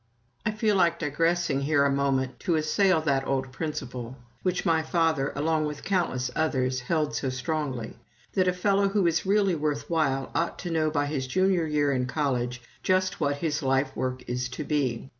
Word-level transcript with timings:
I 0.47 0.49
feel 0.49 0.77
like 0.77 0.97
digressing 0.97 1.59
here 1.61 1.85
a 1.85 1.91
moment, 1.91 2.39
to 2.39 2.55
assail 2.55 3.01
that 3.01 3.27
old 3.27 3.51
principle 3.51 4.17
which 4.41 4.65
my 4.65 4.81
father, 4.81 5.31
along 5.35 5.65
with 5.65 5.83
countless 5.83 6.31
others, 6.35 6.79
held 6.79 7.15
so 7.15 7.29
strongly 7.29 7.97
that 8.33 8.47
a 8.47 8.51
fellow 8.53 8.89
who 8.89 9.05
is 9.05 9.27
really 9.27 9.53
worth 9.53 9.91
while 9.91 10.31
ought 10.33 10.57
to 10.57 10.71
know 10.71 10.89
by 10.89 11.05
his 11.05 11.27
Junior 11.27 11.67
year 11.67 11.91
in 11.91 12.07
college 12.07 12.63
just 12.81 13.19
what 13.19 13.35
his 13.37 13.61
life 13.61 13.95
work 13.95 14.23
is 14.27 14.49
to 14.49 14.63
be. 14.63 15.07